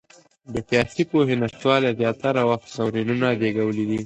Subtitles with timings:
[0.53, 3.97] د سياسي پوهي نشتوالي زياتره وخت ناورينونه زيږولي دي.